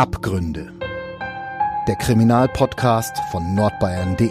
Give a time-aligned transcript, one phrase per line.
[0.00, 0.72] Abgründe.
[1.86, 4.30] Der Kriminalpodcast von nordbayern.de.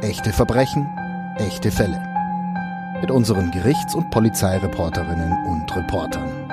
[0.00, 0.88] Echte Verbrechen,
[1.36, 2.00] echte Fälle.
[3.02, 6.44] Mit unseren Gerichts- und Polizeireporterinnen und Reportern.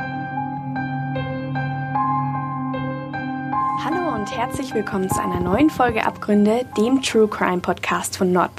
[4.22, 8.51] und herzlich willkommen zu einer neuen Folge Abgründe, dem True Crime Podcast von nordbayern.de.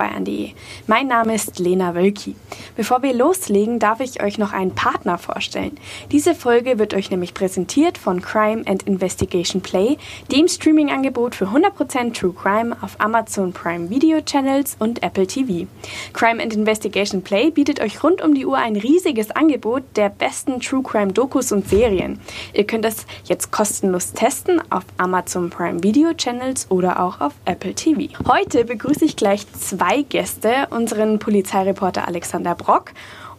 [0.86, 2.34] Mein Name ist Lena Wölki.
[2.76, 5.78] Bevor wir loslegen, darf ich euch noch einen Partner vorstellen.
[6.10, 9.98] Diese Folge wird euch nämlich präsentiert von Crime and Investigation Play,
[10.30, 15.66] dem Streaming-Angebot für 100% True Crime auf Amazon Prime Video Channels und Apple TV.
[16.12, 20.60] Crime and Investigation Play bietet euch rund um die Uhr ein riesiges Angebot der besten
[20.60, 22.20] True Crime Dokus und Serien.
[22.54, 27.74] Ihr könnt es jetzt kostenlos testen auf Amazon Prime Video Channels oder auch auf Apple
[27.74, 28.12] TV.
[28.26, 32.92] Heute begrüße ich gleich zwei Gäste, unseren Polizeireporter Alexander Brock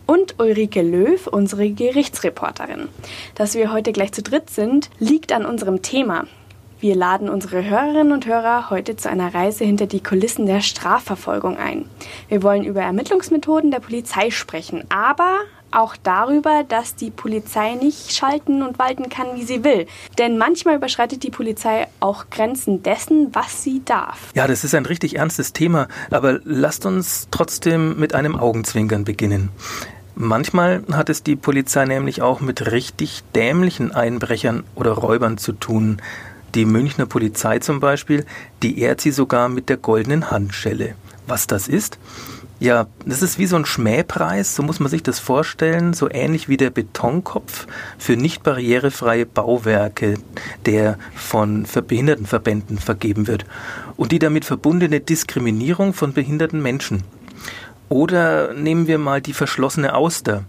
[0.05, 2.89] und Ulrike Löw, unsere Gerichtsreporterin.
[3.35, 6.25] Dass wir heute gleich zu dritt sind, liegt an unserem Thema.
[6.79, 11.57] Wir laden unsere Hörerinnen und Hörer heute zu einer Reise hinter die Kulissen der Strafverfolgung
[11.57, 11.85] ein.
[12.27, 15.39] Wir wollen über Ermittlungsmethoden der Polizei sprechen, aber
[15.75, 19.87] auch darüber, dass die Polizei nicht schalten und walten kann, wie sie will.
[20.17, 24.31] Denn manchmal überschreitet die Polizei auch Grenzen dessen, was sie darf.
[24.35, 29.49] Ja, das ist ein richtig ernstes Thema, aber lasst uns trotzdem mit einem Augenzwinkern beginnen.
[30.15, 36.01] Manchmal hat es die Polizei nämlich auch mit richtig dämlichen Einbrechern oder Räubern zu tun.
[36.53, 38.25] Die Münchner Polizei zum Beispiel,
[38.61, 40.93] die ehrt sie sogar mit der goldenen Handschelle.
[41.25, 41.97] Was das ist?
[42.63, 46.47] Ja, das ist wie so ein Schmähpreis, so muss man sich das vorstellen, so ähnlich
[46.47, 50.13] wie der Betonkopf für nicht barrierefreie Bauwerke,
[50.65, 53.43] der von Behindertenverbänden vergeben wird
[53.97, 57.03] und die damit verbundene Diskriminierung von behinderten Menschen.
[57.89, 60.45] Oder nehmen wir mal die verschlossene Auster.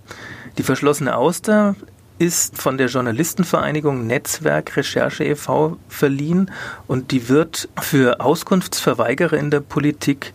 [0.57, 1.75] Die verschlossene Auster
[2.19, 5.79] ist von der Journalistenvereinigung Netzwerk Recherche e.V.
[5.89, 6.51] verliehen
[6.87, 10.33] und die wird für Auskunftsverweigerer in der Politik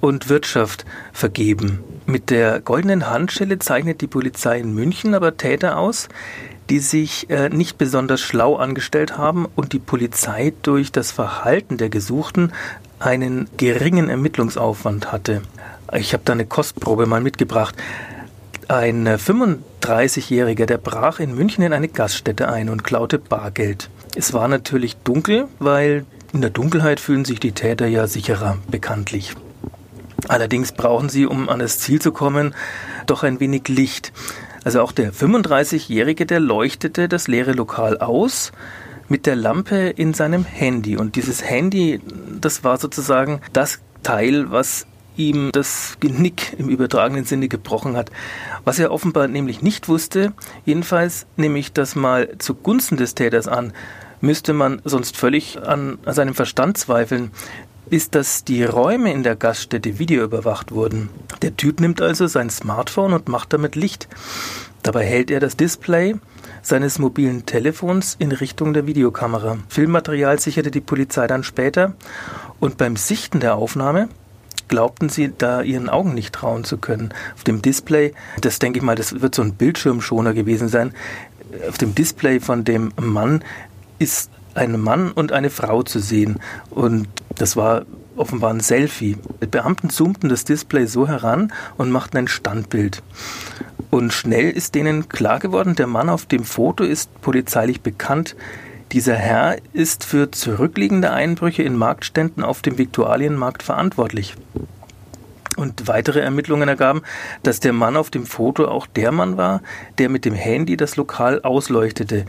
[0.00, 1.80] und Wirtschaft vergeben.
[2.06, 6.08] Mit der goldenen Handschelle zeichnet die Polizei in München aber Täter aus,
[6.70, 11.88] die sich äh, nicht besonders schlau angestellt haben und die Polizei durch das Verhalten der
[11.88, 12.52] Gesuchten
[13.00, 15.42] einen geringen Ermittlungsaufwand hatte.
[15.92, 17.74] Ich habe da eine Kostprobe mal mitgebracht.
[18.68, 23.90] Ein 35-Jähriger, der brach in München in eine Gaststätte ein und klaute Bargeld.
[24.14, 29.34] Es war natürlich dunkel, weil in der Dunkelheit fühlen sich die Täter ja sicherer, bekanntlich.
[30.30, 32.54] Allerdings brauchen sie, um an das Ziel zu kommen,
[33.06, 34.12] doch ein wenig Licht.
[34.62, 38.52] Also auch der 35-Jährige, der leuchtete das leere Lokal aus
[39.08, 40.96] mit der Lampe in seinem Handy.
[40.96, 42.00] Und dieses Handy,
[42.40, 44.86] das war sozusagen das Teil, was
[45.16, 48.12] ihm das Genick im übertragenen Sinne gebrochen hat.
[48.64, 50.32] Was er offenbar nämlich nicht wusste,
[50.64, 53.72] jedenfalls nehme ich das mal zugunsten des Täters an,
[54.20, 57.32] müsste man sonst völlig an, seinem Verstand zweifeln
[57.90, 61.08] ist, dass die Räume in der Gaststätte videoüberwacht wurden.
[61.42, 64.08] Der Typ nimmt also sein Smartphone und macht damit Licht.
[64.82, 66.16] Dabei hält er das Display
[66.62, 69.58] seines mobilen Telefons in Richtung der Videokamera.
[69.68, 71.94] Filmmaterial sicherte die Polizei dann später
[72.60, 74.08] und beim Sichten der Aufnahme
[74.68, 77.12] glaubten sie da ihren Augen nicht trauen zu können.
[77.34, 80.94] Auf dem Display, das denke ich mal, das wird so ein Bildschirmschoner gewesen sein,
[81.68, 83.42] auf dem Display von dem Mann
[83.98, 86.40] ist ein Mann und eine Frau zu sehen.
[86.70, 87.82] Und das war
[88.16, 89.16] offenbar ein Selfie.
[89.42, 93.02] Die Beamten zoomten das Display so heran und machten ein Standbild.
[93.90, 98.36] Und schnell ist denen klar geworden, der Mann auf dem Foto ist polizeilich bekannt.
[98.92, 104.36] Dieser Herr ist für zurückliegende Einbrüche in Marktständen auf dem Viktualienmarkt verantwortlich.
[105.56, 107.02] Und weitere Ermittlungen ergaben,
[107.42, 109.60] dass der Mann auf dem Foto auch der Mann war,
[109.98, 112.24] der mit dem Handy das Lokal ausleuchtete.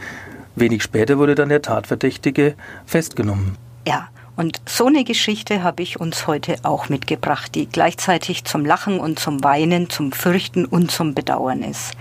[0.56, 3.58] Wenig später wurde dann der Tatverdächtige festgenommen.
[3.88, 9.00] Ja, und so eine Geschichte habe ich uns heute auch mitgebracht, die gleichzeitig zum Lachen
[9.00, 11.94] und zum Weinen, zum Fürchten und zum Bedauern ist.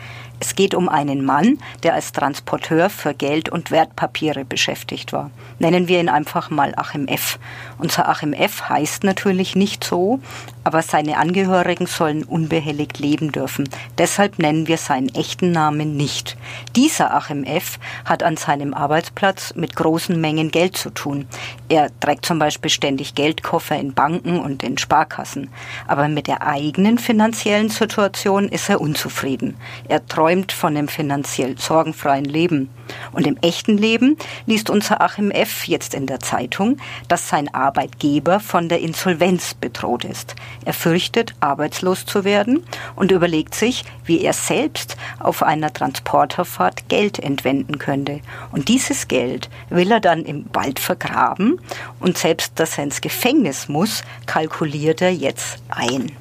[0.42, 5.30] Es geht um einen Mann, der als Transporteur für Geld und Wertpapiere beschäftigt war.
[5.58, 7.38] Nennen wir ihn einfach mal Achim F.
[7.76, 10.18] Unser Achim F heißt natürlich nicht so,
[10.64, 13.68] aber seine Angehörigen sollen unbehelligt leben dürfen.
[13.98, 16.36] Deshalb nennen wir seinen echten Namen nicht.
[16.76, 17.78] Dieser Achim F.
[18.04, 21.26] hat an seinem Arbeitsplatz mit großen Mengen Geld zu tun.
[21.68, 25.50] Er trägt zum Beispiel ständig Geldkoffer in Banken und in Sparkassen.
[25.86, 29.56] Aber mit der eigenen finanziellen Situation ist er unzufrieden.
[29.88, 32.70] Er träumt von einem finanziell sorgenfreien Leben.
[33.12, 34.16] Und im echten Leben
[34.46, 35.66] liest unser Achim F.
[35.66, 36.78] jetzt in der Zeitung,
[37.08, 40.34] dass sein Arbeitgeber von der Insolvenz bedroht ist.
[40.64, 42.64] Er fürchtet, arbeitslos zu werden
[42.96, 48.20] und überlegt sich, wie er selbst auf einer Transporterfahrt Geld entwenden könnte.
[48.52, 51.60] Und dieses Geld will er dann im Wald vergraben
[52.00, 56.12] und selbst, dass er ins Gefängnis muss, kalkuliert er jetzt ein.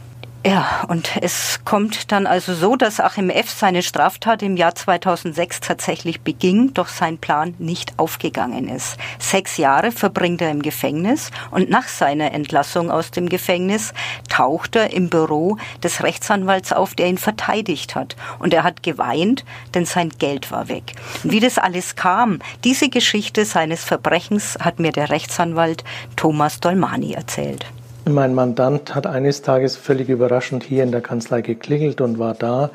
[0.45, 3.49] Ja, und es kommt dann also so, dass Achim F.
[3.49, 8.97] seine Straftat im Jahr 2006 tatsächlich beging, doch sein Plan nicht aufgegangen ist.
[9.19, 13.93] Sechs Jahre verbringt er im Gefängnis und nach seiner Entlassung aus dem Gefängnis
[14.29, 18.15] taucht er im Büro des Rechtsanwalts auf, der ihn verteidigt hat.
[18.39, 19.43] Und er hat geweint,
[19.73, 20.95] denn sein Geld war weg.
[21.23, 25.83] Wie das alles kam, diese Geschichte seines Verbrechens hat mir der Rechtsanwalt
[26.15, 27.65] Thomas Dolmani erzählt.
[28.05, 32.71] Mein Mandant hat eines Tages völlig überraschend hier in der Kanzlei geklingelt und war da.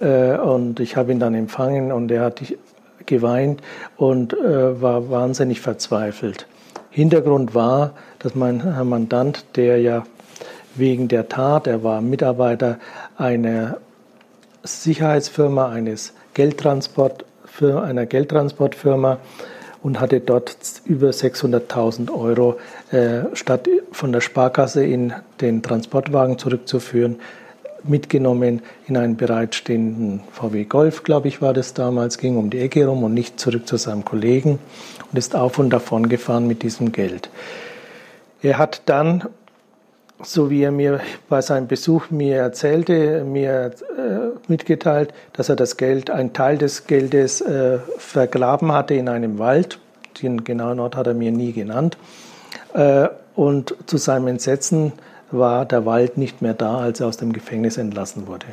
[0.00, 2.42] Äh, und ich habe ihn dann empfangen und er hat
[3.06, 3.62] geweint
[3.96, 6.46] und äh, war wahnsinnig verzweifelt.
[6.90, 10.04] Hintergrund war, dass mein Herr Mandant, der ja
[10.74, 12.78] wegen der Tat, er war Mitarbeiter
[13.16, 13.78] einer
[14.62, 17.24] Sicherheitsfirma, eines Geldtransport,
[17.60, 19.18] einer Geldtransportfirma,
[19.84, 20.56] und hatte dort
[20.86, 22.56] über 600.000 Euro
[23.34, 27.16] statt von der Sparkasse in den Transportwagen zurückzuführen,
[27.84, 32.86] mitgenommen in einen bereitstehenden VW Golf, glaube ich, war das damals, ging um die Ecke
[32.86, 34.58] rum und nicht zurück zu seinem Kollegen
[35.10, 37.30] und ist auf und davon gefahren mit diesem Geld.
[38.42, 39.24] Er hat dann,
[40.22, 45.76] so wie er mir bei seinem Besuch mir erzählte, mir äh, mitgeteilt, dass er das
[45.76, 49.78] Geld, einen Teil des Geldes äh, vergraben hatte in einem Wald.
[50.22, 51.96] Den genauen Ort hat er mir nie genannt.
[52.74, 54.92] Äh, und zu seinem Entsetzen
[55.30, 58.46] war der Wald nicht mehr da, als er aus dem Gefängnis entlassen wurde.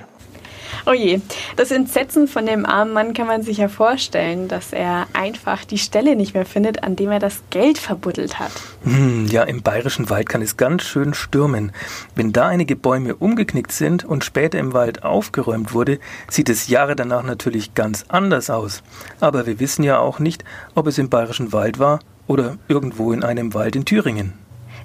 [0.87, 1.19] Oh je,
[1.57, 5.77] das Entsetzen von dem armen Mann kann man sich ja vorstellen, dass er einfach die
[5.77, 8.51] Stelle nicht mehr findet, an dem er das Geld verbuddelt hat.
[8.83, 11.71] Hm, ja, im bayerischen Wald kann es ganz schön stürmen.
[12.15, 16.95] Wenn da einige Bäume umgeknickt sind und später im Wald aufgeräumt wurde, sieht es Jahre
[16.95, 18.81] danach natürlich ganz anders aus.
[19.19, 21.99] Aber wir wissen ja auch nicht, ob es im bayerischen Wald war
[22.31, 24.31] oder irgendwo in einem Wald in Thüringen.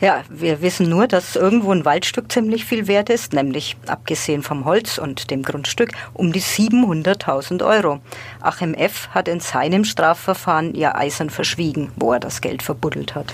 [0.01, 4.65] Ja, wir wissen nur, dass irgendwo ein Waldstück ziemlich viel wert ist, nämlich abgesehen vom
[4.65, 8.01] Holz und dem Grundstück um die 700.000 Euro.
[8.43, 9.09] Achim F.
[9.13, 13.33] hat in seinem Strafverfahren ja eisern verschwiegen, wo er das Geld verbuddelt hat.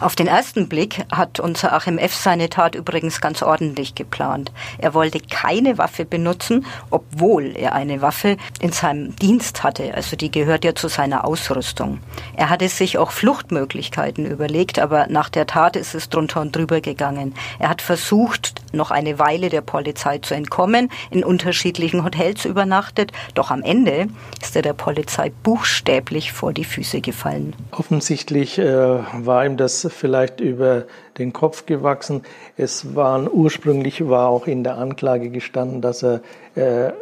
[0.00, 2.14] Auf den ersten Blick hat unser Achim F.
[2.14, 4.52] seine Tat übrigens ganz ordentlich geplant.
[4.78, 9.94] Er wollte keine Waffe benutzen, obwohl er eine Waffe in seinem Dienst hatte.
[9.94, 12.00] Also die gehört ja zu seiner Ausrüstung.
[12.36, 16.80] Er hatte sich auch Fluchtmöglichkeiten überlegt, aber nach der Tat ist es drunter und drüber
[16.80, 17.34] gegangen.
[17.58, 23.50] Er hat versucht, noch eine Weile der Polizei zu entkommen, in unterschiedlichen Hotels übernachtet, doch
[23.50, 24.08] am Ende
[24.42, 27.54] ist er der Polizei buchstäblich vor die Füße gefallen.
[27.70, 30.84] Offensichtlich äh, war ihm das vielleicht über
[31.18, 32.22] den Kopf gewachsen.
[32.56, 36.20] Es waren ursprünglich war auch in der Anklage gestanden, dass er
[36.54, 36.92] äh,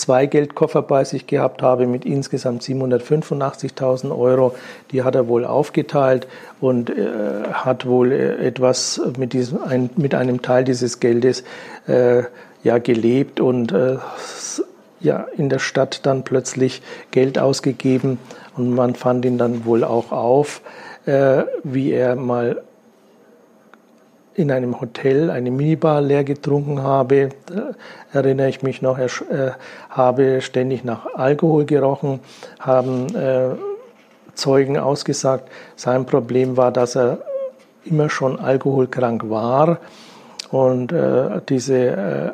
[0.00, 4.54] zwei Geldkoffer bei sich gehabt habe mit insgesamt 785.000 Euro.
[4.90, 6.26] Die hat er wohl aufgeteilt
[6.60, 11.44] und äh, hat wohl äh, etwas mit, diesem, ein, mit einem Teil dieses Geldes
[11.86, 12.24] äh,
[12.62, 13.96] ja gelebt und äh,
[15.00, 18.18] ja in der Stadt dann plötzlich Geld ausgegeben
[18.56, 20.60] und man fand ihn dann wohl auch auf
[21.06, 22.62] äh, wie er mal
[24.34, 27.74] in einem Hotel eine Minibar leer getrunken habe, da
[28.12, 29.52] erinnere ich mich noch, er äh,
[29.90, 32.20] habe ständig nach Alkohol gerochen,
[32.58, 33.50] haben äh,
[34.34, 37.18] Zeugen ausgesagt, sein Problem war, dass er
[37.84, 39.78] immer schon alkoholkrank war
[40.50, 42.32] und äh, diese äh,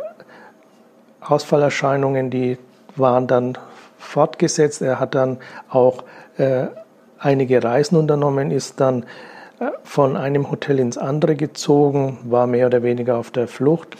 [1.20, 2.58] Ausfallerscheinungen, die
[2.94, 3.58] waren dann
[3.98, 4.82] fortgesetzt.
[4.82, 5.38] Er hat dann
[5.68, 6.04] auch
[6.36, 6.66] äh,
[7.18, 9.06] einige Reisen unternommen, ist dann äh,
[9.84, 13.96] von einem Hotel ins andere gezogen, war mehr oder weniger auf der Flucht,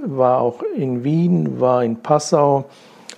[0.00, 2.66] war auch in Wien, war in Passau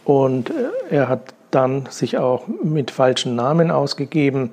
[0.05, 0.55] und äh,
[0.91, 4.51] er hat dann sich auch mit falschen Namen ausgegeben,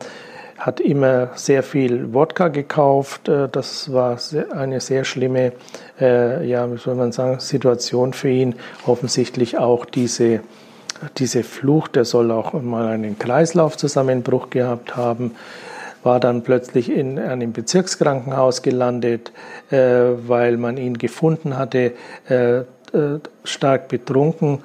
[0.58, 3.30] hat immer sehr viel Wodka gekauft.
[3.30, 4.18] Äh, das war
[4.56, 5.54] eine sehr schlimme,
[6.00, 8.56] ja, wie soll man sagen, Situation für ihn.
[8.86, 10.42] Offensichtlich auch diese
[11.18, 15.36] diese Flucht, der soll auch mal einen Kreislaufzusammenbruch gehabt haben,
[16.04, 19.32] war dann plötzlich in einem Bezirkskrankenhaus gelandet,
[19.72, 21.94] äh, weil man ihn gefunden hatte,
[22.30, 24.60] äh, äh, stark betrunken.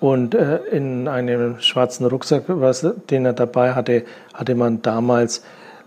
[0.00, 4.02] Und äh, in einem schwarzen Rucksack, was, den er dabei hatte,
[4.34, 5.42] hatte man damals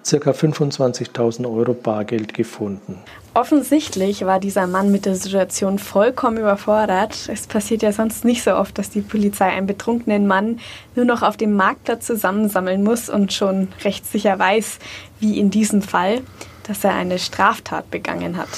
[0.06, 0.32] ca.
[0.32, 3.00] 25.000 Euro Bargeld gefunden.
[3.34, 7.28] Offensichtlich war dieser Mann mit der Situation vollkommen überfordert.
[7.28, 10.60] Es passiert ja sonst nicht so oft, dass die Polizei einen betrunkenen Mann
[10.96, 14.80] nur noch auf dem Marktplatz zusammensammeln muss und schon recht sicher weiß,
[15.20, 16.22] wie in diesem Fall,
[16.68, 18.50] dass er eine Straftat begangen hat.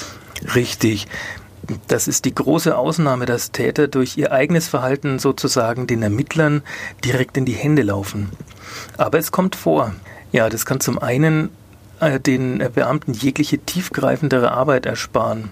[0.54, 1.06] Richtig.
[1.86, 6.62] Das ist die große Ausnahme, dass Täter durch ihr eigenes Verhalten sozusagen den Ermittlern
[7.04, 8.30] direkt in die Hände laufen.
[8.96, 9.92] Aber es kommt vor.
[10.32, 11.50] Ja, das kann zum einen
[12.00, 15.50] äh, den Beamten jegliche tiefgreifendere Arbeit ersparen.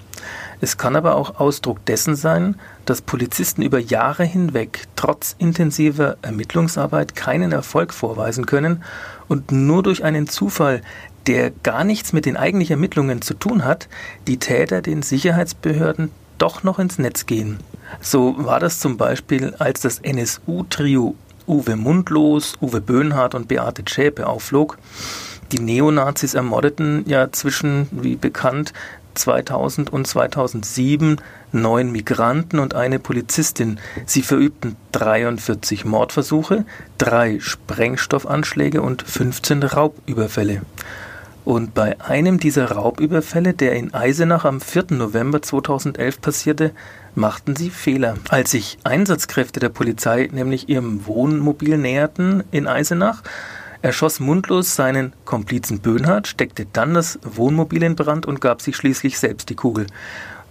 [0.61, 2.57] Es kann aber auch Ausdruck dessen sein,
[2.87, 8.83] dass Polizisten über Jahre hinweg trotz intensiver Ermittlungsarbeit keinen Erfolg vorweisen können
[9.29, 10.83] und nur durch einen Zufall,
[11.27, 13.89] der gar nichts mit den eigentlichen Ermittlungen zu tun hat,
[14.27, 17.59] die Täter den Sicherheitsbehörden doch noch ins Netz gehen.
[18.01, 21.15] So war das zum Beispiel, als das NSU-Trio
[21.47, 24.79] Uwe Mundlos, Uwe Böhnhardt und Beate Zschäpe aufflog
[25.53, 28.73] die Neonazis ermordeten ja zwischen, wie bekannt,
[29.15, 31.21] 2000 und 2007
[31.53, 33.79] neun Migranten und eine Polizistin.
[34.05, 36.67] Sie verübten 43 Mordversuche,
[36.99, 40.63] drei Sprengstoffanschläge und 15 Raubüberfälle.
[41.47, 44.87] Und bei einem dieser Raubüberfälle, der in Eisenach am 4.
[44.91, 46.73] November 2011 passierte,
[47.15, 48.17] machten sie Fehler.
[48.31, 53.23] Als sich Einsatzkräfte der Polizei nämlich ihrem Wohnmobil näherten in Eisenach,
[53.81, 58.75] er schoss mundlos seinen Komplizen Böhnhardt, steckte dann das Wohnmobil in Brand und gab sich
[58.75, 59.87] schließlich selbst die Kugel.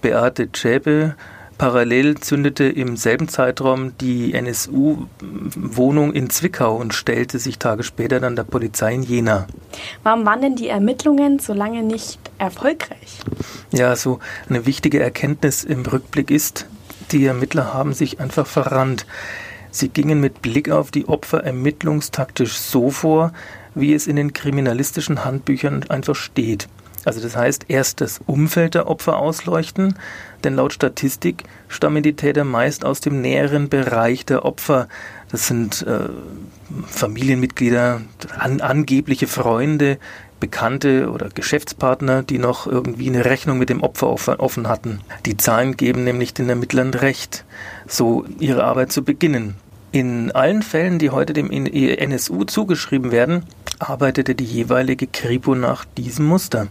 [0.02, 1.16] Beate Zschäpe
[1.58, 8.36] parallel zündete im selben Zeitraum die NSU-Wohnung in Zwickau und stellte sich Tage später dann
[8.36, 9.48] der Polizei in Jena.
[10.04, 13.20] Warum waren denn die Ermittlungen so lange nicht erfolgreich?
[13.72, 14.20] Ja, so
[14.50, 16.68] eine wichtige Erkenntnis im Rückblick ist,
[17.12, 19.06] die Ermittler haben sich einfach verrannt.
[19.72, 23.34] Sie gingen mit Blick auf die Opfer ermittlungstaktisch so vor,
[23.74, 26.68] wie es in den kriminalistischen Handbüchern einfach steht.
[27.06, 29.96] Also das heißt, erst das Umfeld der Opfer ausleuchten,
[30.44, 34.88] denn laut Statistik stammen die Täter meist aus dem näheren Bereich der Opfer.
[35.32, 36.10] Das sind äh,
[36.88, 38.02] Familienmitglieder,
[38.38, 40.00] an, angebliche Freunde,
[40.40, 45.00] Bekannte oder Geschäftspartner, die noch irgendwie eine Rechnung mit dem Opfer offen hatten.
[45.26, 47.46] Die Zahlen geben nämlich den Ermittlern recht,
[47.88, 49.56] so ihre Arbeit zu beginnen.
[49.92, 53.44] In allen Fällen, die heute dem NSU zugeschrieben werden,
[53.80, 56.68] arbeitete die jeweilige Kripo nach diesem Muster.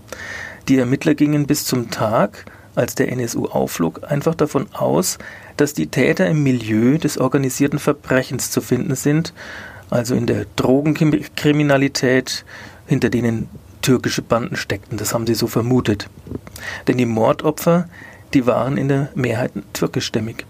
[0.69, 5.19] Die Ermittler gingen bis zum Tag, als der NSU aufflog, einfach davon aus,
[5.57, 9.33] dass die Täter im Milieu des organisierten Verbrechens zu finden sind,
[9.91, 12.45] also in der Drogenkriminalität,
[12.87, 13.49] hinter denen
[13.83, 14.99] türkische Banden steckten.
[14.99, 16.09] Das haben sie so vermutet.
[16.89, 17.89] Denn die Mordopfer,
[18.33, 20.47] die waren in der Mehrheit türkischstämmig.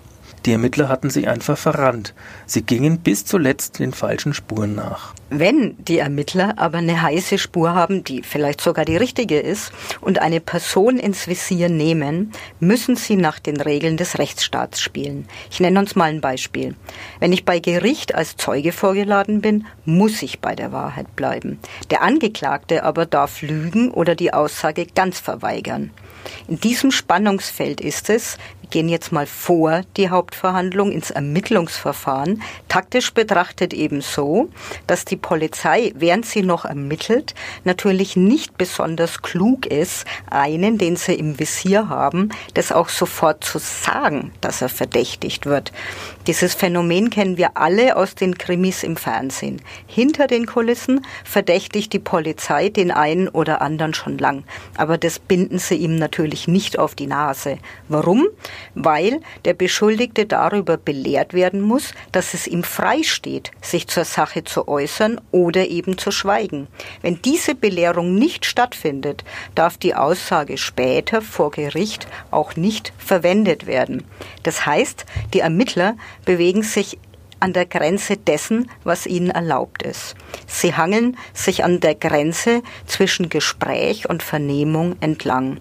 [0.46, 2.12] Die Ermittler hatten sich einfach verrannt.
[2.44, 5.14] Sie gingen bis zuletzt den falschen Spuren nach.
[5.30, 9.72] Wenn die Ermittler aber eine heiße Spur haben, die vielleicht sogar die richtige ist,
[10.02, 15.26] und eine Person ins Visier nehmen, müssen sie nach den Regeln des Rechtsstaats spielen.
[15.50, 16.74] Ich nenne uns mal ein Beispiel.
[17.20, 21.58] Wenn ich bei Gericht als Zeuge vorgeladen bin, muss ich bei der Wahrheit bleiben.
[21.90, 25.90] Der Angeklagte aber darf lügen oder die Aussage ganz verweigern.
[26.48, 28.38] In diesem Spannungsfeld ist es,
[28.74, 34.48] gehen jetzt mal vor die Hauptverhandlung ins Ermittlungsverfahren, taktisch betrachtet eben so,
[34.88, 41.14] dass die Polizei, während sie noch ermittelt, natürlich nicht besonders klug ist, einen, den sie
[41.14, 45.70] im Visier haben, das auch sofort zu sagen, dass er verdächtigt wird.
[46.26, 49.62] Dieses Phänomen kennen wir alle aus den Krimis im Fernsehen.
[49.86, 54.42] Hinter den Kulissen verdächtigt die Polizei den einen oder anderen schon lang.
[54.76, 57.58] Aber das binden sie ihm natürlich nicht auf die Nase.
[57.88, 58.26] Warum?
[58.74, 64.44] Weil der Beschuldigte darüber belehrt werden muss, dass es ihm frei steht, sich zur Sache
[64.44, 66.68] zu äußern oder eben zu schweigen.
[67.02, 74.04] Wenn diese Belehrung nicht stattfindet, darf die Aussage später vor Gericht auch nicht verwendet werden.
[74.42, 76.98] Das heißt, die Ermittler bewegen sich
[77.44, 80.14] an der Grenze dessen, was ihnen erlaubt ist.
[80.46, 85.58] Sie hangeln sich an der Grenze zwischen Gespräch und Vernehmung entlang.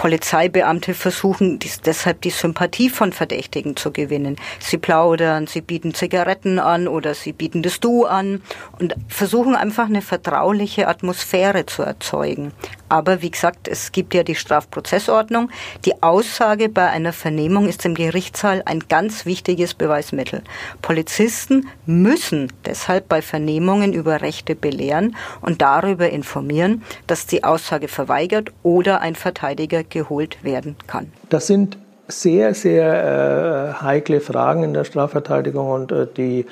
[0.00, 4.36] Polizeibeamte versuchen dies, deshalb die Sympathie von Verdächtigen zu gewinnen.
[4.58, 8.40] Sie plaudern, sie bieten Zigaretten an oder sie bieten das Du an
[8.78, 12.52] und versuchen einfach eine vertrauliche Atmosphäre zu erzeugen.
[12.90, 15.50] Aber wie gesagt, es gibt ja die Strafprozessordnung.
[15.84, 20.42] Die Aussage bei einer Vernehmung ist im Gerichtssaal ein ganz wichtiges Beweismittel.
[20.82, 28.50] Polizisten müssen deshalb bei Vernehmungen über Rechte belehren und darüber informieren, dass die Aussage verweigert
[28.64, 31.12] oder ein Verteidiger geholt werden kann.
[31.28, 31.78] Das sind
[32.08, 36.46] sehr, sehr äh, heikle Fragen in der Strafverteidigung und äh, die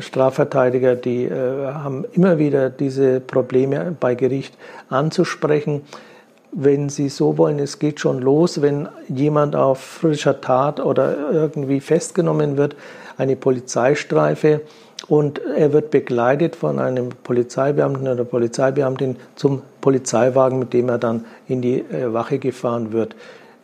[0.00, 4.56] Strafverteidiger, die äh, haben immer wieder diese Probleme bei Gericht
[4.88, 5.82] anzusprechen.
[6.52, 11.80] Wenn Sie so wollen, es geht schon los, wenn jemand auf frischer Tat oder irgendwie
[11.80, 12.76] festgenommen wird,
[13.16, 14.60] eine Polizeistreife
[15.08, 21.24] und er wird begleitet von einem Polizeibeamten oder Polizeibeamtin zum Polizeiwagen, mit dem er dann
[21.48, 23.14] in die äh, Wache gefahren wird.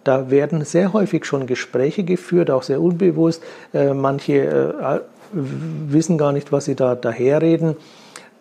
[0.05, 3.43] Da werden sehr häufig schon Gespräche geführt, auch sehr unbewusst.
[3.73, 5.01] Äh, manche äh,
[5.33, 7.77] wissen gar nicht, was sie da daherreden.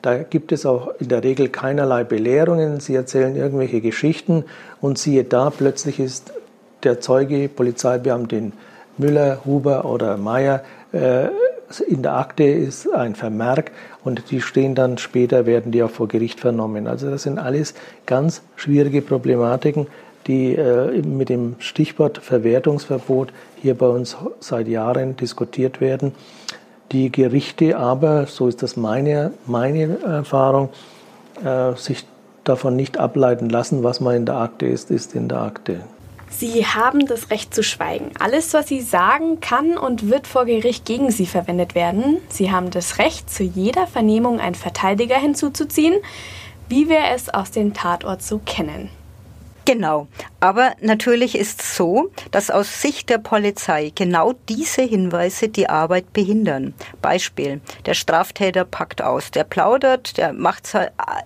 [0.01, 2.79] Da gibt es auch in der Regel keinerlei Belehrungen.
[2.79, 4.46] Sie erzählen irgendwelche Geschichten
[4.81, 6.31] und siehe da, plötzlich ist
[6.84, 8.53] der Zeuge, Polizeibeamtin
[8.98, 10.63] Müller, Huber oder Meyer,
[11.88, 13.72] in der Akte ist ein Vermerk
[14.03, 16.88] und die stehen dann später, werden die auch vor Gericht vernommen.
[16.88, 19.88] Also das sind alles ganz schwierige Problematiken,
[20.27, 23.31] die äh, mit dem Stichwort Verwertungsverbot
[23.62, 26.13] hier bei uns seit Jahren diskutiert werden.
[26.91, 30.69] Die Gerichte aber, so ist das meine, meine Erfahrung,
[31.43, 32.05] äh, sich
[32.43, 35.81] davon nicht ableiten lassen, was mal in der Akte ist, ist in der Akte.
[36.31, 38.12] Sie haben das Recht zu schweigen.
[38.19, 42.17] Alles, was Sie sagen, kann und wird vor Gericht gegen Sie verwendet werden.
[42.29, 45.96] Sie haben das Recht, zu jeder Vernehmung einen Verteidiger hinzuzuziehen,
[46.67, 48.89] wie wir es aus dem Tatort so kennen.
[49.69, 50.07] Genau.
[50.39, 56.11] Aber natürlich ist es so, dass aus Sicht der Polizei genau diese Hinweise die Arbeit
[56.11, 56.73] behindern.
[57.03, 57.61] Beispiel.
[57.85, 59.29] Der Straftäter packt aus.
[59.29, 60.65] Der plaudert, der macht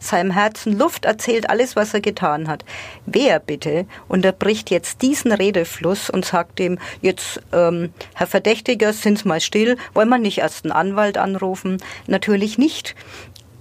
[0.01, 2.65] seinem Herzen Luft, erzählt alles, was er getan hat.
[3.05, 9.39] Wer bitte unterbricht jetzt diesen Redefluss und sagt dem, jetzt, ähm, Herr Verdächtiger, sind's mal
[9.39, 11.77] still, wollen wir nicht erst einen Anwalt anrufen?
[12.07, 12.93] Natürlich nicht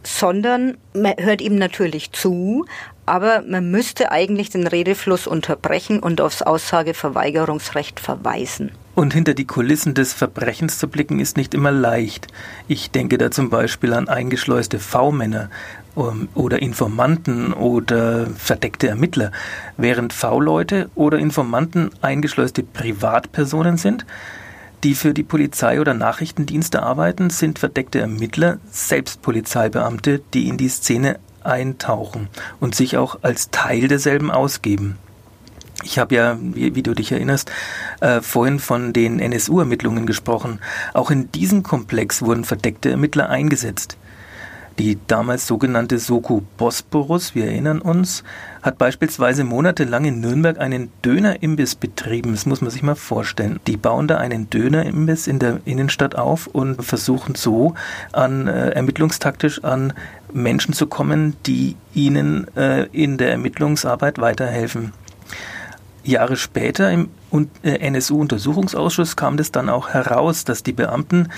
[0.05, 2.67] sondern man hört ihm natürlich zu,
[3.07, 8.73] aber man müsste eigentlich den Redefluss unterbrechen und aufs Aussageverweigerungsrecht verweisen.
[8.95, 12.27] Und hinter die Kulissen des Verbrechens zu blicken ist nicht immer leicht.
[12.69, 15.49] Ich denke da zum Beispiel an eingeschleuste V-Männer
[15.97, 19.33] ähm, oder Informanten oder verdeckte Ermittler.
[19.79, 24.05] Während V-Leute oder Informanten eingeschleuste Privatpersonen sind,
[24.85, 30.69] die für die Polizei oder Nachrichtendienste arbeiten, sind verdeckte Ermittler selbst Polizeibeamte, die in die
[30.69, 32.29] Szene eintauchen
[32.61, 34.99] und sich auch als Teil derselben ausgeben.
[35.85, 37.51] Ich habe ja, wie, wie, du dich erinnerst,
[38.01, 40.61] äh, vorhin von den NSU-Ermittlungen gesprochen.
[40.95, 43.97] Auch in diesem Komplex wurden verdeckte Ermittler eingesetzt.
[44.79, 48.25] Die damals sogenannte Soko Bosporus, wir erinnern uns,
[48.63, 52.33] hat beispielsweise monatelang in Nürnberg einen Dönerimbiss betrieben.
[52.33, 53.61] Das muss man sich mal vorstellen.
[53.67, 57.75] Die bauen da einen Dönerimbiss in der Innenstadt auf und versuchen so
[58.13, 59.93] an äh, ermittlungstaktisch an
[60.33, 64.93] Menschen zu kommen, die ihnen äh, in der Ermittlungsarbeit weiterhelfen.
[66.05, 67.09] Jahre später im
[67.63, 71.29] äh, NSU-Untersuchungsausschuss kam das dann auch heraus, dass die Beamten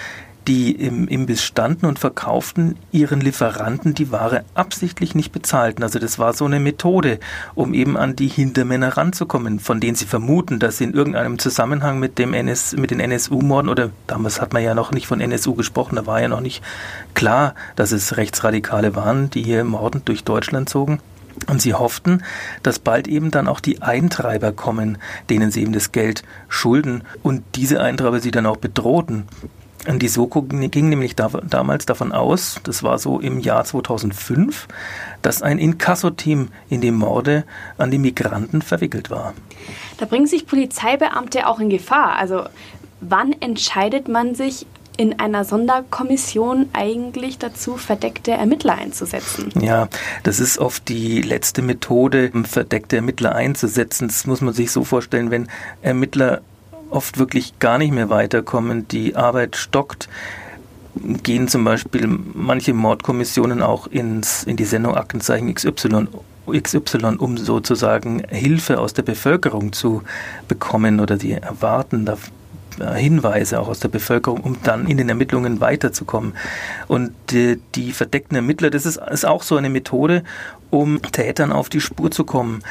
[0.46, 5.82] die im Imbiss standen und verkauften ihren Lieferanten die Ware absichtlich nicht bezahlten.
[5.82, 7.18] Also das war so eine Methode,
[7.54, 11.98] um eben an die Hintermänner ranzukommen, von denen sie vermuten, dass sie in irgendeinem Zusammenhang
[11.98, 15.54] mit dem NS, mit den NSU-Morden oder damals hat man ja noch nicht von NSU
[15.54, 16.62] gesprochen, da war ja noch nicht
[17.14, 21.00] klar, dass es Rechtsradikale waren, die hier mordend durch Deutschland zogen.
[21.48, 22.22] Und sie hofften,
[22.62, 24.98] dass bald eben dann auch die Eintreiber kommen,
[25.30, 29.24] denen sie eben das Geld schulden und diese Eintreiber sie dann auch bedrohten.
[29.86, 34.66] Die Soko ging nämlich da, damals davon aus, das war so im Jahr 2005,
[35.22, 37.44] dass ein Inkasso-Team in die Morde
[37.76, 39.34] an die Migranten verwickelt war.
[39.98, 42.16] Da bringen sich Polizeibeamte auch in Gefahr.
[42.16, 42.44] Also
[43.00, 44.66] wann entscheidet man sich
[44.96, 49.50] in einer Sonderkommission eigentlich dazu, verdeckte Ermittler einzusetzen?
[49.60, 49.88] Ja,
[50.22, 54.08] das ist oft die letzte Methode, verdeckte Ermittler einzusetzen.
[54.08, 55.48] Das muss man sich so vorstellen, wenn
[55.82, 56.42] Ermittler
[56.90, 60.08] oft wirklich gar nicht mehr weiterkommen, die Arbeit stockt,
[60.94, 66.08] gehen zum Beispiel manche Mordkommissionen auch ins, in die Sendung Aktenzeichen XY,
[66.50, 70.02] XY, um sozusagen Hilfe aus der Bevölkerung zu
[70.46, 72.16] bekommen oder die erwarten da
[72.80, 76.34] äh, Hinweise auch aus der Bevölkerung, um dann in den Ermittlungen weiterzukommen.
[76.88, 80.22] Und die, die verdeckten Ermittler, das ist, ist auch so eine Methode,
[80.70, 82.62] um Tätern auf die Spur zu kommen.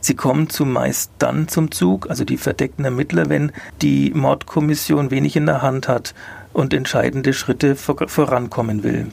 [0.00, 5.46] Sie kommen zumeist dann zum Zug, also die verdeckten Ermittler, wenn die Mordkommission wenig in
[5.46, 6.14] der Hand hat
[6.52, 9.08] und entscheidende Schritte vorankommen will.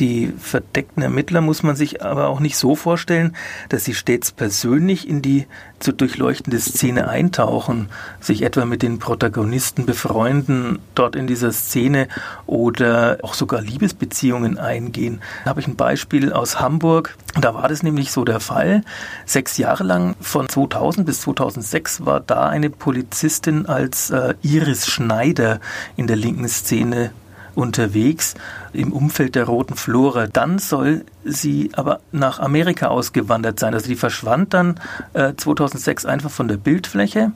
[0.00, 3.36] Die verdeckten Ermittler muss man sich aber auch nicht so vorstellen,
[3.68, 5.46] dass sie stets persönlich in die
[5.78, 7.88] zu durchleuchtende Szene eintauchen,
[8.20, 12.08] sich etwa mit den Protagonisten befreunden, dort in dieser Szene
[12.46, 15.20] oder auch sogar Liebesbeziehungen eingehen.
[15.44, 17.16] Da habe ich ein Beispiel aus Hamburg.
[17.40, 18.82] Da war das nämlich so der Fall.
[19.26, 25.60] Sechs Jahre lang, von 2000 bis 2006, war da eine Polizistin als äh, Iris Schneider
[25.96, 27.10] in der linken Szene
[27.54, 28.34] unterwegs
[28.72, 30.26] im Umfeld der Roten Flora.
[30.26, 33.74] Dann soll sie aber nach Amerika ausgewandert sein.
[33.74, 34.80] Also die verschwand dann
[35.12, 37.32] äh, 2006 einfach von der Bildfläche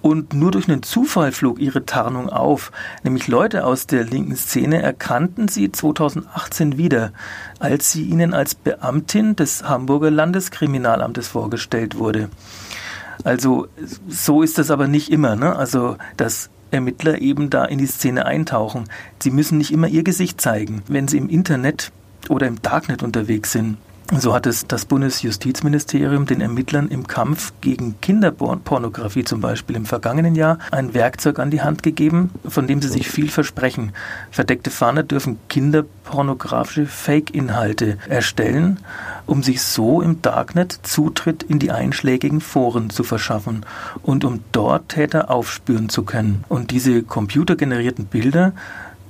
[0.00, 2.70] und nur durch einen Zufall flog ihre Tarnung auf.
[3.02, 7.12] Nämlich Leute aus der linken Szene erkannten sie 2018 wieder,
[7.58, 12.30] als sie ihnen als Beamtin des Hamburger Landeskriminalamtes vorgestellt wurde.
[13.24, 13.66] Also
[14.08, 15.34] so ist das aber nicht immer.
[15.34, 15.56] Ne?
[15.56, 18.84] Also dass Ermittler eben da in die Szene eintauchen.
[19.22, 21.92] Sie müssen nicht immer ihr Gesicht zeigen, wenn sie im Internet
[22.28, 23.78] oder im Darknet unterwegs sind.
[24.16, 30.34] So hat es das Bundesjustizministerium den Ermittlern im Kampf gegen Kinderpornografie zum Beispiel im vergangenen
[30.34, 33.92] Jahr ein Werkzeug an die Hand gegeben, von dem sie sich viel versprechen.
[34.30, 38.80] Verdeckte Fahnder dürfen kinderpornografische Fake-Inhalte erstellen,
[39.26, 43.66] um sich so im Darknet Zutritt in die einschlägigen Foren zu verschaffen
[44.02, 46.44] und um dort Täter aufspüren zu können.
[46.48, 48.54] Und diese computergenerierten Bilder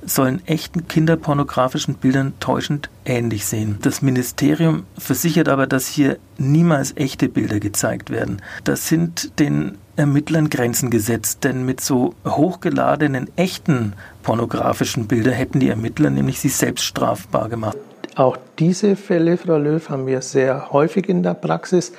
[0.05, 3.77] sollen echten kinderpornografischen Bildern täuschend ähnlich sehen.
[3.81, 8.41] Das Ministerium versichert aber, dass hier niemals echte Bilder gezeigt werden.
[8.63, 15.69] Das sind den Ermittlern Grenzen gesetzt, denn mit so hochgeladenen echten pornografischen Bildern hätten die
[15.69, 17.77] Ermittler nämlich sich selbst strafbar gemacht.
[18.15, 21.91] Auch diese Fälle, Frau Löw, haben wir sehr häufig in der Praxis,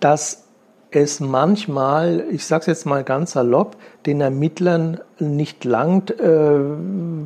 [0.00, 0.41] dass
[0.96, 3.76] es manchmal, ich sage es jetzt mal ganz salopp,
[4.06, 6.58] den Ermittlern nicht langt, äh,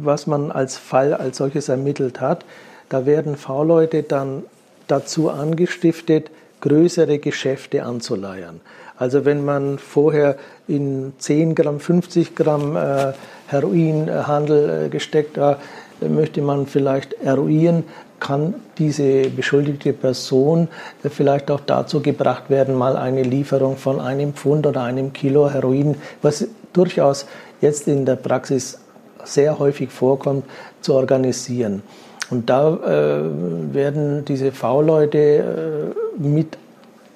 [0.02, 2.44] was man als Fall als solches ermittelt hat.
[2.88, 4.44] Da werden V-Leute dann
[4.87, 8.61] dazu angestiftet, größere Geschäfte anzuleiern.
[8.96, 10.37] Also wenn man vorher
[10.68, 13.12] in 10 Gramm, 50 Gramm äh,
[13.48, 15.59] Heroinhandel äh, gesteckt war,
[16.00, 17.85] möchte man vielleicht eruieren,
[18.20, 20.68] kann diese beschuldigte Person
[21.11, 25.96] vielleicht auch dazu gebracht werden, mal eine Lieferung von einem Pfund oder einem Kilo Heroin,
[26.22, 27.26] was durchaus
[27.61, 28.79] jetzt in der Praxis
[29.24, 30.44] sehr häufig vorkommt,
[30.81, 31.83] zu organisieren.
[32.31, 36.59] Und da äh, werden diese V-Leute äh, mit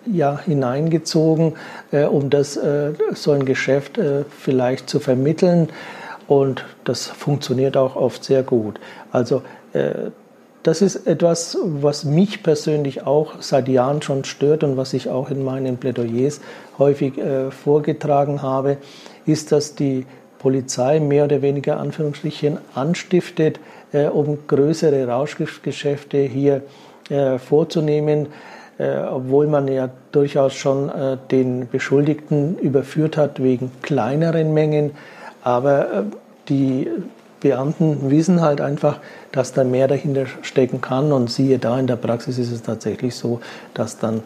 [0.07, 1.55] ja, hineingezogen,
[1.91, 5.69] äh, um das, äh, so ein Geschäft äh, vielleicht zu vermitteln.
[6.27, 8.79] Und das funktioniert auch oft sehr gut.
[9.11, 10.11] Also äh,
[10.63, 15.31] das ist etwas, was mich persönlich auch seit Jahren schon stört und was ich auch
[15.31, 16.41] in meinen Plädoyers
[16.79, 18.77] häufig äh, vorgetragen habe,
[19.25, 20.07] ist, dass die
[20.39, 23.61] Polizei mehr oder weniger Anführungsstrichen anstiftet,
[23.93, 26.63] äh, um größere Rauschgeschäfte hier
[27.09, 28.29] äh, vorzunehmen,
[28.79, 34.93] äh, obwohl man ja durchaus schon äh, den Beschuldigten überführt hat wegen kleineren Mengen.
[35.43, 36.03] Aber äh,
[36.49, 36.89] die
[37.41, 38.99] Beamten wissen halt einfach,
[39.33, 41.13] dass da mehr dahinter stecken kann.
[41.13, 43.41] Und siehe da, in der Praxis ist es tatsächlich so,
[43.75, 44.23] dass dann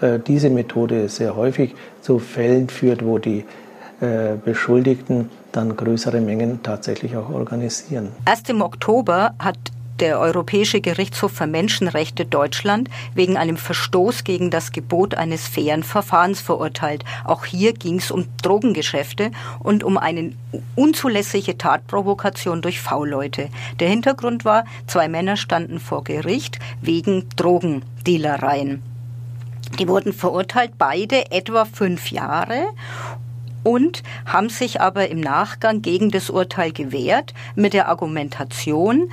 [0.00, 3.44] äh, diese Methode sehr häufig zu Fällen führt, wo die
[4.00, 8.10] äh, Beschuldigten dann größere Mengen tatsächlich auch organisieren.
[8.26, 9.58] Erst im Oktober hat
[10.00, 16.40] der Europäische Gerichtshof für Menschenrechte Deutschland wegen einem Verstoß gegen das Gebot eines fairen Verfahrens
[16.40, 17.04] verurteilt.
[17.24, 19.30] Auch hier ging es um Drogengeschäfte
[19.60, 20.32] und um eine
[20.76, 23.48] unzulässige Tatprovokation durch V-Leute.
[23.80, 28.82] Der Hintergrund war, zwei Männer standen vor Gericht wegen Drogendealereien.
[29.78, 32.68] Die wurden verurteilt, beide etwa fünf Jahre
[33.64, 39.10] und haben sich aber im Nachgang gegen das Urteil gewehrt mit der Argumentation,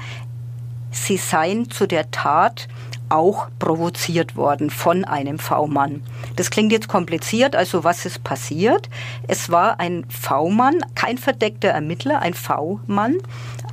[0.95, 2.67] sie seien zu der Tat
[3.09, 6.01] auch provoziert worden von einem V-Mann.
[6.35, 8.89] Das klingt jetzt kompliziert, also was ist passiert?
[9.27, 13.17] Es war ein V-Mann, kein verdeckter Ermittler, ein V-Mann,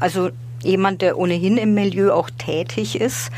[0.01, 0.31] also
[0.63, 3.31] jemand, der ohnehin im Milieu auch tätig ist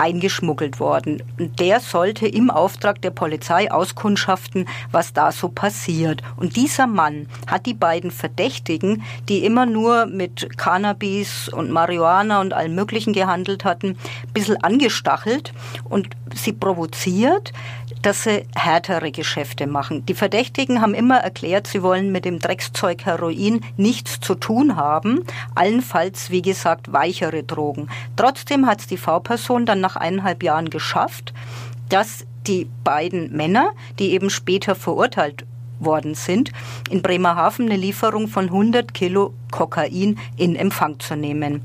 [0.00, 1.22] eingeschmuggelt worden.
[1.38, 6.22] Und der sollte im Auftrag der Polizei auskundschaften, was da so passiert.
[6.36, 12.52] Und dieser Mann hat die beiden Verdächtigen, die immer nur mit Cannabis und Marihuana und
[12.52, 15.52] allem Möglichen gehandelt hatten, ein bisschen angestachelt
[15.84, 17.52] und sie provoziert,
[18.02, 20.06] dass sie härtere Geschäfte machen.
[20.06, 25.24] Die Verdächtigen haben immer erklärt, sie wollen mit dem Dreckszeug Heroin nichts zu tun haben,
[25.54, 27.88] allenfalls, wie gesagt, weichere Drogen.
[28.16, 31.34] Trotzdem hat es die V-Person dann nach eineinhalb Jahren geschafft,
[31.88, 35.44] dass die beiden Männer, die eben später verurteilt
[35.78, 36.52] worden sind,
[36.90, 41.62] in Bremerhaven eine Lieferung von 100 Kilo Kokain in Empfang zu nehmen.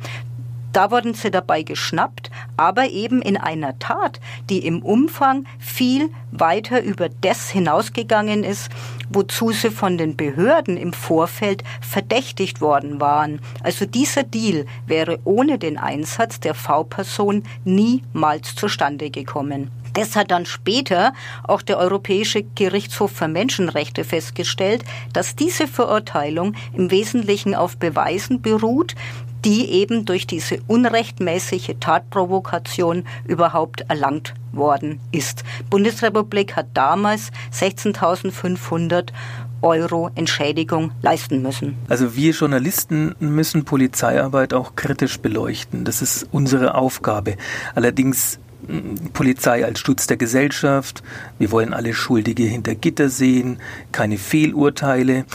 [0.76, 6.84] Da wurden sie dabei geschnappt, aber eben in einer Tat, die im Umfang viel weiter
[6.84, 8.70] über das hinausgegangen ist,
[9.08, 13.40] wozu sie von den Behörden im Vorfeld verdächtigt worden waren.
[13.64, 19.72] Also dieser Deal wäre ohne den Einsatz der V-Person niemals zustande gekommen.
[19.96, 24.84] Das hat dann später auch der Europäische Gerichtshof für Menschenrechte festgestellt,
[25.14, 28.94] dass diese Verurteilung im Wesentlichen auf Beweisen beruht,
[29.46, 35.44] die eben durch diese unrechtmäßige Tatprovokation überhaupt erlangt worden ist.
[35.70, 39.10] Bundesrepublik hat damals 16.500
[39.62, 41.76] Euro Entschädigung leisten müssen.
[41.88, 45.86] Also wir Journalisten müssen Polizeiarbeit auch kritisch beleuchten.
[45.86, 47.38] Das ist unsere Aufgabe.
[47.74, 48.40] Allerdings
[49.14, 51.04] Polizei als Schutz der Gesellschaft,
[51.38, 53.60] wir wollen alle Schuldige hinter Gitter sehen,
[53.92, 55.26] keine Fehlurteile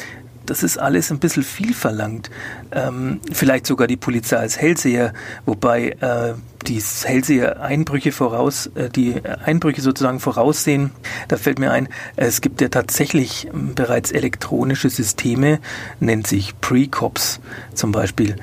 [0.46, 2.31] das ist alles ein bisschen viel verlangt.
[2.72, 5.12] Ähm, vielleicht sogar die Polizei als Hellseher,
[5.46, 6.35] wobei äh,
[6.66, 10.90] die Hellseher Einbrüche voraus, äh, die Einbrüche sozusagen voraussehen.
[11.29, 15.61] Da fällt mir ein, es gibt ja tatsächlich ähm, bereits elektronische Systeme,
[16.00, 17.40] nennt sich Pre-Cops
[17.74, 18.37] zum Beispiel,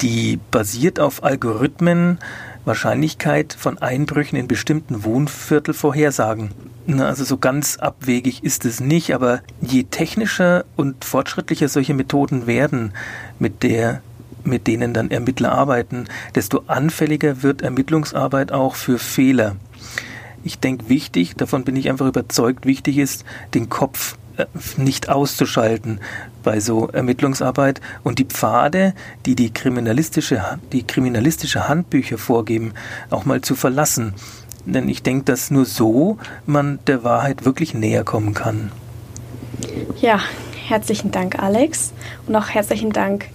[0.00, 2.18] die basiert auf Algorithmen,
[2.64, 6.50] Wahrscheinlichkeit von Einbrüchen in bestimmten Wohnviertel vorhersagen.
[6.98, 12.92] Also so ganz abwegig ist es nicht, aber je technischer und fortschrittlicher solche Methoden werden,
[13.38, 14.02] mit der
[14.42, 19.56] mit denen dann Ermittler arbeiten, desto anfälliger wird Ermittlungsarbeit auch für Fehler.
[20.42, 24.46] Ich denke, wichtig, davon bin ich einfach überzeugt, wichtig ist, den Kopf äh,
[24.78, 26.00] nicht auszuschalten
[26.42, 28.94] bei so Ermittlungsarbeit und die Pfade,
[29.26, 32.72] die die kriminalistische, die kriminalistische Handbücher vorgeben,
[33.10, 34.14] auch mal zu verlassen
[34.64, 38.72] denn ich denke, dass nur so man der Wahrheit wirklich näher kommen kann.
[40.00, 40.20] Ja,
[40.66, 41.92] herzlichen Dank, Alex.
[42.26, 43.26] Und auch herzlichen Dank,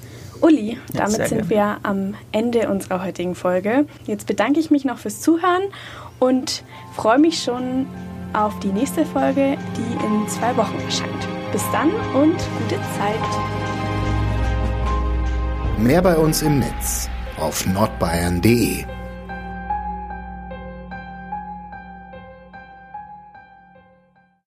[0.41, 0.77] Uli.
[0.93, 1.49] Ja, Damit sind gerne.
[1.49, 3.85] wir am Ende unserer heutigen Folge.
[4.05, 5.63] Jetzt bedanke ich mich noch fürs Zuhören
[6.19, 6.63] und
[6.95, 7.85] freue mich schon
[8.33, 11.27] auf die nächste Folge, die in zwei Wochen erscheint.
[11.51, 13.15] Bis dann und gute Zeit.
[15.77, 18.85] Mehr bei uns im Netz auf nordbayern.de